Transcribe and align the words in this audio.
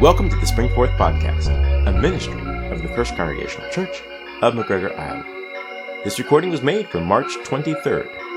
Welcome 0.00 0.30
to 0.30 0.36
the 0.36 0.46
Springforth 0.46 0.96
Podcast, 0.96 1.48
a 1.86 1.92
ministry 1.92 2.40
of 2.70 2.80
the 2.80 2.88
First 2.88 3.16
Congregational 3.16 3.68
Church 3.68 4.00
of 4.40 4.54
McGregor, 4.54 4.98
Iowa. 4.98 5.26
This 6.04 6.18
recording 6.18 6.48
was 6.48 6.62
made 6.62 6.88
for 6.88 7.02
March 7.02 7.36
23rd. 7.44 8.29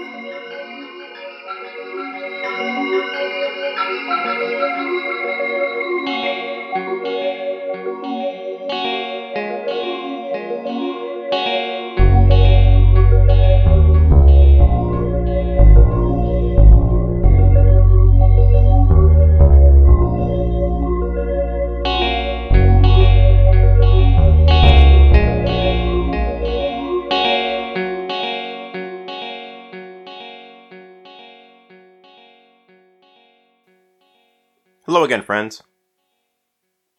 Hello 34.93 35.05
again, 35.05 35.23
friends. 35.23 35.63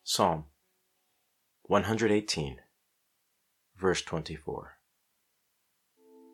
Psalm 0.02 0.46
118, 1.66 2.56
verse 3.76 4.02
24. 4.02 4.72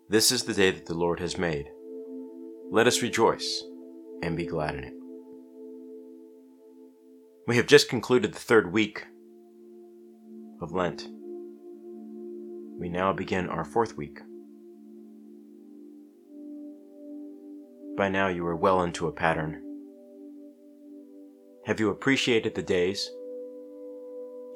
This 0.08 0.32
is 0.32 0.44
the 0.44 0.54
day 0.54 0.70
that 0.70 0.86
the 0.86 0.94
Lord 0.94 1.20
has 1.20 1.36
made. 1.36 1.68
Let 2.70 2.86
us 2.86 3.02
rejoice 3.02 3.62
and 4.22 4.38
be 4.38 4.46
glad 4.46 4.74
in 4.74 4.84
it. 4.84 4.94
We 7.46 7.56
have 7.56 7.66
just 7.66 7.90
concluded 7.90 8.32
the 8.32 8.38
third 8.38 8.72
week 8.72 9.04
of 10.62 10.72
Lent. 10.72 11.08
We 12.78 12.88
now 12.88 13.12
begin 13.12 13.50
our 13.50 13.66
fourth 13.66 13.98
week. 13.98 14.20
By 17.98 18.08
now, 18.08 18.28
you 18.28 18.46
are 18.46 18.56
well 18.56 18.82
into 18.82 19.08
a 19.08 19.12
pattern 19.12 19.69
have 21.66 21.78
you 21.78 21.90
appreciated 21.90 22.54
the 22.54 22.62
days? 22.62 23.10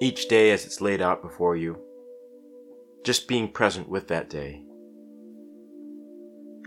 Each 0.00 0.26
day 0.28 0.50
as 0.50 0.64
it's 0.64 0.80
laid 0.80 1.02
out 1.02 1.22
before 1.22 1.56
you. 1.56 1.78
Just 3.04 3.28
being 3.28 3.48
present 3.48 3.88
with 3.88 4.08
that 4.08 4.30
day. 4.30 4.62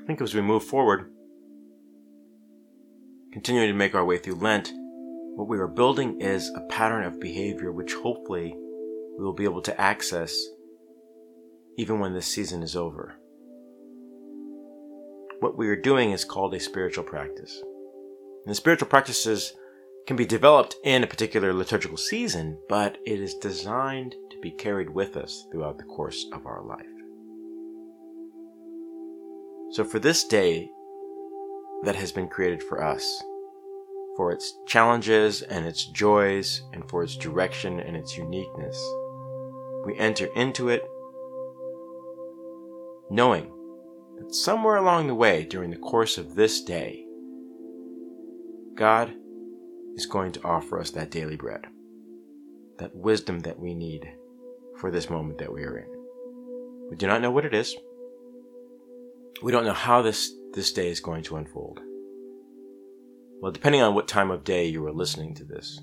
I 0.01 0.05
think 0.05 0.21
as 0.21 0.35
we 0.35 0.41
move 0.41 0.63
forward, 0.63 1.11
continuing 3.33 3.67
to 3.67 3.73
make 3.73 3.95
our 3.95 4.05
way 4.05 4.17
through 4.17 4.35
Lent, 4.35 4.71
what 5.35 5.47
we 5.47 5.57
are 5.57 5.67
building 5.67 6.21
is 6.21 6.49
a 6.55 6.61
pattern 6.69 7.03
of 7.03 7.19
behavior 7.19 7.71
which 7.71 7.93
hopefully 7.93 8.55
we 9.17 9.23
will 9.23 9.33
be 9.33 9.43
able 9.43 9.61
to 9.63 9.81
access 9.81 10.37
even 11.77 11.99
when 11.99 12.13
this 12.13 12.27
season 12.27 12.63
is 12.63 12.75
over. 12.75 13.19
What 15.39 15.57
we 15.57 15.67
are 15.69 15.75
doing 15.75 16.11
is 16.11 16.25
called 16.25 16.53
a 16.53 16.59
spiritual 16.59 17.03
practice. 17.03 17.61
And 18.45 18.51
the 18.51 18.55
spiritual 18.55 18.87
practices 18.87 19.53
can 20.07 20.15
be 20.15 20.25
developed 20.25 20.77
in 20.85 21.03
a 21.03 21.07
particular 21.07 21.53
liturgical 21.53 21.97
season, 21.97 22.57
but 22.69 22.97
it 23.05 23.19
is 23.19 23.35
designed 23.35 24.15
to 24.31 24.39
be 24.39 24.49
carried 24.49 24.89
with 24.89 25.17
us 25.17 25.45
throughout 25.51 25.77
the 25.77 25.83
course 25.83 26.25
of 26.31 26.45
our 26.45 26.63
life. 26.63 26.85
So, 29.71 29.83
for 29.83 29.99
this 29.99 30.23
day 30.23 30.71
that 31.83 31.95
has 31.95 32.13
been 32.13 32.29
created 32.29 32.63
for 32.63 32.81
us, 32.81 33.21
for 34.15 34.31
its 34.31 34.57
challenges 34.65 35.41
and 35.41 35.65
its 35.65 35.85
joys, 35.85 36.63
and 36.71 36.89
for 36.89 37.03
its 37.03 37.17
direction 37.17 37.81
and 37.81 37.97
its 37.97 38.17
uniqueness, 38.17 38.81
we 39.85 39.97
enter 39.97 40.27
into 40.35 40.69
it 40.69 40.83
knowing 43.09 43.51
that 44.17 44.33
somewhere 44.33 44.77
along 44.77 45.07
the 45.07 45.15
way 45.15 45.43
during 45.43 45.69
the 45.69 45.77
course 45.77 46.17
of 46.17 46.35
this 46.35 46.61
day, 46.61 47.05
God 48.73 49.13
is 49.97 50.05
going 50.05 50.31
to 50.31 50.43
offer 50.43 50.79
us 50.79 50.91
that 50.91 51.11
daily 51.11 51.35
bread, 51.35 51.65
that 52.77 52.95
wisdom 52.95 53.39
that 53.39 53.59
we 53.59 53.73
need 53.73 54.07
for 54.79 54.91
this 54.91 55.09
moment 55.09 55.39
that 55.39 55.51
we 55.51 55.63
are 55.63 55.77
in. 55.77 56.89
We 56.89 56.95
do 56.95 57.07
not 57.07 57.21
know 57.21 57.31
what 57.31 57.45
it 57.45 57.53
is. 57.53 57.75
We 59.41 59.51
don't 59.51 59.65
know 59.65 59.73
how 59.73 60.03
this, 60.03 60.31
this 60.53 60.71
day 60.71 60.89
is 60.89 60.99
going 60.99 61.23
to 61.23 61.35
unfold. 61.35 61.79
Well, 63.41 63.51
depending 63.51 63.81
on 63.81 63.95
what 63.95 64.07
time 64.07 64.31
of 64.31 64.43
day 64.43 64.67
you 64.67 64.85
are 64.85 64.93
listening 64.93 65.35
to 65.35 65.43
this, 65.43 65.81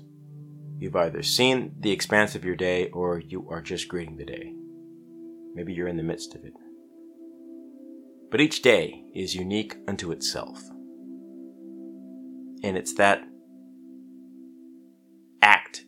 you've 0.77 0.95
either 0.95 1.21
seen 1.21 1.75
the 1.79 1.91
expanse 1.91 2.35
of 2.35 2.43
your 2.43 2.55
day 2.55 2.89
or 2.89 3.19
you 3.19 3.47
are 3.49 3.61
just 3.61 3.87
greeting 3.87 4.17
the 4.17 4.25
day. 4.25 4.53
Maybe 5.53 5.73
you're 5.73 5.87
in 5.87 5.97
the 5.97 6.03
midst 6.03 6.35
of 6.35 6.43
it. 6.43 6.53
But 8.31 8.41
each 8.41 8.61
day 8.61 9.03
is 9.13 9.35
unique 9.35 9.77
unto 9.87 10.11
itself. 10.11 10.61
And 12.63 12.77
it's 12.77 12.93
that 12.95 13.23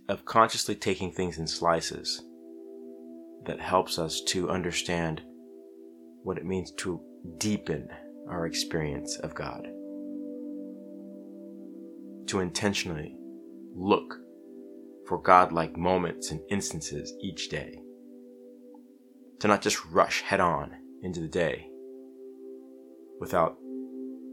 of 0.10 0.26
consciously 0.26 0.76
taking 0.76 1.12
things 1.12 1.38
in 1.38 1.48
slices 1.48 2.24
that 3.46 3.60
helps 3.60 4.00
us 4.00 4.22
to 4.22 4.50
understand 4.50 5.22
what 6.24 6.38
it 6.38 6.46
means 6.46 6.72
to 6.72 7.02
deepen 7.38 7.88
our 8.30 8.46
experience 8.46 9.18
of 9.18 9.34
God. 9.34 9.68
To 12.28 12.40
intentionally 12.40 13.16
look 13.74 14.16
for 15.08 15.22
God-like 15.22 15.78
moments 15.78 16.32
and 16.32 16.42
instances 16.50 17.14
each 17.22 17.50
day. 17.50 17.80
To 19.40 19.48
not 19.48 19.62
just 19.62 19.86
rush 19.86 20.22
head 20.22 20.40
on 20.42 20.72
into 21.04 21.22
the 21.22 21.28
day 21.28 21.70
without 23.20 23.58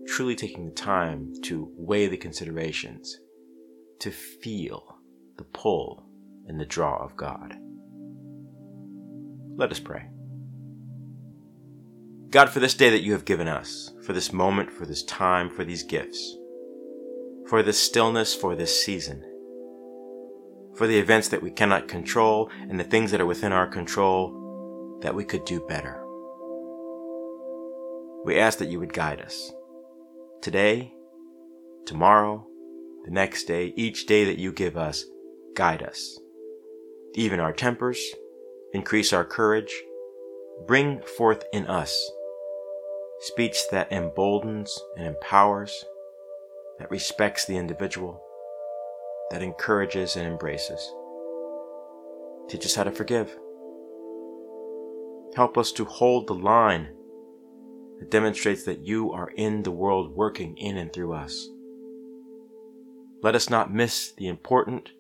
truly 0.07 0.35
taking 0.35 0.67
the 0.67 0.73
time 0.73 1.33
to 1.43 1.71
weigh 1.77 2.09
the 2.09 2.17
considerations, 2.17 3.19
to 4.01 4.11
feel 4.11 4.99
the 5.37 5.45
pull 5.45 6.05
and 6.47 6.61
the 6.61 6.67
draw 6.67 6.97
of 6.97 7.17
God. 7.17 7.55
Let 9.57 9.71
us 9.71 9.81
pray. 9.81 10.09
God, 12.31 12.51
for 12.51 12.59
this 12.59 12.75
day 12.75 12.91
that 12.91 13.03
you 13.03 13.13
have 13.13 13.25
given 13.25 13.47
us, 13.47 13.93
for 14.05 14.13
this 14.13 14.33
moment, 14.33 14.73
for 14.73 14.87
this 14.87 15.05
time, 15.05 15.49
for 15.49 15.65
these 15.65 15.85
gifts, 15.85 16.37
for 17.47 17.63
this 17.63 17.79
stillness, 17.79 18.35
for 18.35 18.57
this 18.57 18.85
season, 18.85 19.23
for 20.77 20.89
the 20.89 20.99
events 20.99 21.29
that 21.29 21.43
we 21.43 21.51
cannot 21.53 21.87
control 21.87 22.51
and 22.69 22.81
the 22.81 22.85
things 22.85 23.13
that 23.13 23.21
are 23.21 23.27
within 23.27 23.53
our 23.53 23.69
control 23.69 24.99
that 25.03 25.15
we 25.15 25.25
could 25.25 25.45
do 25.45 25.61
better. 25.69 26.05
We 28.25 28.39
ask 28.39 28.59
that 28.59 28.69
you 28.69 28.81
would 28.81 28.93
guide 28.93 29.21
us 29.21 29.53
today, 30.41 30.93
tomorrow, 31.87 32.47
the 33.05 33.11
next 33.11 33.45
day, 33.45 33.73
each 33.77 34.07
day 34.07 34.25
that 34.25 34.39
you 34.39 34.53
give 34.53 34.77
us 34.77 35.05
guide 35.55 35.83
us. 35.83 36.19
Even 37.15 37.41
our 37.41 37.53
tempers, 37.53 38.01
increase 38.73 39.13
our 39.13 39.25
courage, 39.25 39.73
bring 40.67 41.01
forth 41.17 41.45
in 41.53 41.67
us 41.67 42.11
speech 43.21 43.69
that 43.71 43.91
emboldens 43.91 44.79
and 44.99 45.07
empowers, 45.07 45.85
that 46.79 46.91
respects 46.91 47.47
the 47.47 47.57
individual, 47.57 48.23
that 49.31 49.43
encourages 49.43 50.17
and 50.17 50.27
embraces. 50.27 50.93
Teach 52.49 52.67
us 52.67 52.75
how 52.75 52.85
to 52.85 52.91
forgive. 52.91 53.35
Help 55.35 55.57
us 55.57 55.73
to 55.73 55.85
hold 55.85 56.27
the 56.27 56.35
line 56.35 56.89
that 57.99 58.11
demonstrates 58.11 58.65
that 58.65 58.85
you 58.87 59.11
are 59.13 59.31
in 59.31 59.63
the 59.63 59.71
world 59.71 60.15
working 60.15 60.57
in 60.59 60.77
and 60.77 60.93
through 60.93 61.15
us. 61.15 61.49
Let 63.23 63.35
us 63.35 63.49
not 63.49 63.73
miss 63.73 64.13
the 64.13 64.29
important 64.29 64.91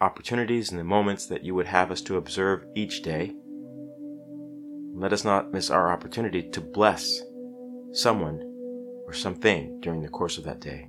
opportunities 0.00 0.70
and 0.70 0.78
the 0.78 0.84
moments 0.84 1.26
that 1.26 1.44
you 1.44 1.54
would 1.54 1.66
have 1.66 1.90
us 1.90 2.00
to 2.02 2.16
observe 2.16 2.64
each 2.74 3.02
day. 3.02 3.34
Let 4.94 5.12
us 5.12 5.24
not 5.24 5.52
miss 5.52 5.70
our 5.70 5.92
opportunity 5.92 6.48
to 6.50 6.60
bless 6.60 7.20
someone 7.92 8.40
or 9.06 9.12
something 9.12 9.80
during 9.80 10.02
the 10.02 10.08
course 10.08 10.38
of 10.38 10.44
that 10.44 10.60
day. 10.60 10.88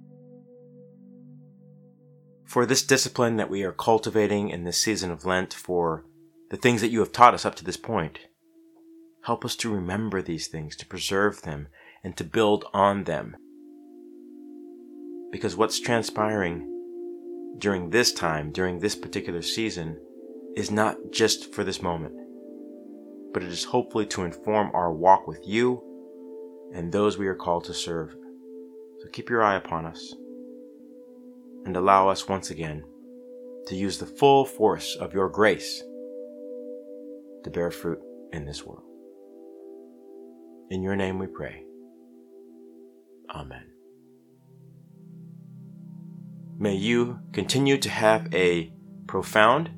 For 2.46 2.66
this 2.66 2.84
discipline 2.84 3.36
that 3.36 3.50
we 3.50 3.64
are 3.64 3.74
cultivating 3.74 4.50
in 4.50 4.64
this 4.64 4.78
season 4.78 5.12
of 5.12 5.26
Lent, 5.26 5.54
for 5.54 6.06
the 6.50 6.58
things 6.58 6.82
that 6.82 6.90
you 6.90 7.00
have 7.00 7.12
taught 7.12 7.34
us 7.34 7.46
up 7.46 7.56
to 7.56 7.66
this 7.66 7.76
point, 7.76 8.20
help 9.24 9.44
us 9.44 9.56
to 9.58 9.74
remember 9.74 10.22
these 10.22 10.48
things, 10.48 10.76
to 10.78 10.86
preserve 10.86 11.42
them, 11.42 11.68
and 12.04 12.16
to 12.16 12.24
build 12.24 12.66
on 12.74 13.04
them. 13.04 13.36
Because 15.30 15.58
what's 15.58 15.82
transpiring 15.82 16.77
during 17.58 17.90
this 17.90 18.12
time, 18.12 18.52
during 18.52 18.80
this 18.80 18.96
particular 18.96 19.42
season, 19.42 20.00
is 20.56 20.72
not 20.72 20.98
just 21.12 21.54
for 21.54 21.64
this 21.64 21.82
moment, 21.82 22.14
but 23.34 23.44
it 23.44 23.50
is 23.50 23.64
hopefully 23.64 24.06
to 24.08 24.24
inform 24.24 24.72
our 24.74 24.94
walk 24.94 25.28
with 25.28 25.48
you 25.48 25.84
and 26.74 26.92
those 26.92 27.18
we 27.18 27.28
are 27.28 27.36
called 27.36 27.64
to 27.66 27.74
serve. 27.74 28.16
So 29.00 29.08
keep 29.12 29.30
your 29.30 29.44
eye 29.44 29.56
upon 29.56 29.86
us 29.86 30.14
and 31.66 31.76
allow 31.76 32.10
us 32.10 32.28
once 32.28 32.50
again 32.50 32.84
to 33.68 33.76
use 33.76 33.98
the 33.98 34.06
full 34.06 34.46
force 34.46 34.96
of 34.96 35.14
your 35.14 35.30
grace 35.30 35.84
to 37.44 37.50
bear 37.50 37.72
fruit 37.72 38.00
in 38.34 38.46
this 38.46 38.66
world. 38.66 38.84
In 40.70 40.82
your 40.82 40.96
name 40.96 41.20
we 41.20 41.28
pray. 41.28 41.64
Amen. 43.30 43.77
May 46.60 46.74
you 46.74 47.20
continue 47.34 47.78
to 47.78 47.90
have 47.90 48.34
a 48.34 48.74
profound 49.06 49.70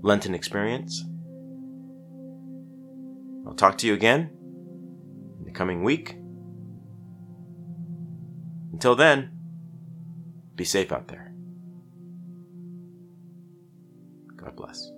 Lenten 0.00 0.34
experience. 0.34 1.04
I'll 3.46 3.54
talk 3.54 3.78
to 3.78 3.86
you 3.86 3.94
again 3.94 4.30
in 5.38 5.44
the 5.44 5.50
coming 5.50 5.82
week. 5.82 6.16
Until 8.72 8.94
then, 8.94 9.30
be 10.54 10.64
safe 10.64 10.92
out 10.92 11.08
there. 11.08 11.32
God 14.36 14.54
bless. 14.56 14.90